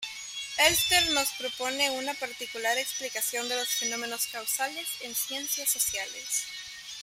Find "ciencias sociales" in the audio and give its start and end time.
5.13-6.45